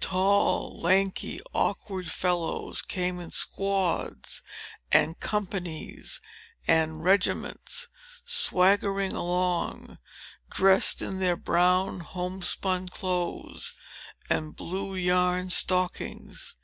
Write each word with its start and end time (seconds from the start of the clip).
Tall, 0.00 0.80
lanky, 0.80 1.40
awkward, 1.52 2.10
fellows, 2.10 2.80
came 2.80 3.20
in 3.20 3.30
squads, 3.30 4.40
and 4.90 5.20
companies, 5.20 6.22
and 6.66 7.04
regiments, 7.04 7.88
swaggering 8.24 9.12
along, 9.12 9.98
dressed 10.48 11.02
in 11.02 11.18
their 11.18 11.36
brown 11.36 12.00
homespun 12.00 12.88
clothes 12.88 13.74
and 14.30 14.56
blue 14.56 14.94
yarn 14.94 15.50
stockings. 15.50 16.54